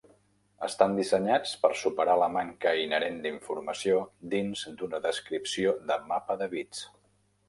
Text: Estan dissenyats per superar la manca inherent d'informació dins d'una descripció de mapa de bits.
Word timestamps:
Estan 0.67 0.95
dissenyats 0.99 1.49
per 1.65 1.69
superar 1.81 2.15
la 2.21 2.29
manca 2.35 2.73
inherent 2.85 3.19
d'informació 3.25 3.97
dins 4.31 4.63
d'una 4.79 5.03
descripció 5.05 5.75
de 5.93 5.99
mapa 6.13 6.39
de 6.41 6.49
bits. 6.55 6.81